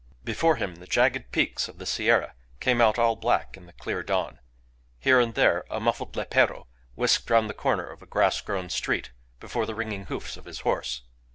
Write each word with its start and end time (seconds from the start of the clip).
Before 0.23 0.55
him 0.55 0.77
the 0.77 0.87
jagged 0.87 1.31
peaks 1.31 1.67
of 1.67 1.77
the 1.77 1.85
Sierra 1.85 2.33
came 2.59 2.81
out 2.81 2.97
all 2.97 3.15
black 3.15 3.55
in 3.55 3.67
the 3.67 3.73
clear 3.73 4.01
dawn. 4.01 4.39
Here 4.97 5.19
and 5.19 5.35
there 5.35 5.63
a 5.69 5.79
muffled 5.79 6.15
lepero 6.15 6.65
whisked 6.95 7.29
round 7.29 7.47
the 7.51 7.53
corner 7.53 7.85
of 7.87 8.01
a 8.01 8.07
grass 8.07 8.41
grown 8.41 8.69
street 8.71 9.11
before 9.39 9.67
the 9.67 9.75
ringing 9.75 10.05
hoofs 10.05 10.37
of 10.37 10.45
his 10.45 10.61
horse. 10.61 11.03